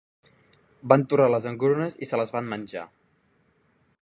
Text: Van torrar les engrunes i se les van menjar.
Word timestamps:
Van 0.93 1.05
torrar 1.11 1.27
les 1.33 1.45
engrunes 1.51 2.01
i 2.07 2.09
se 2.13 2.23
les 2.23 2.35
van 2.37 2.51
menjar. 2.55 2.91